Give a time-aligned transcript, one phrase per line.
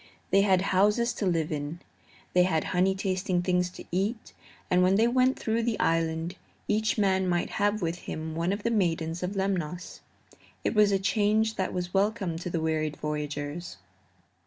[0.31, 1.79] They had houses to live in;
[2.33, 4.33] they had honey tasting things to eat,
[4.67, 8.63] and when they went through the island each man might have with him one of
[8.63, 9.99] the maidens of Lemnos.
[10.63, 13.77] It was a change that was welcome to the wearied voyagers.